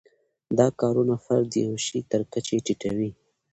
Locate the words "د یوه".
1.51-1.79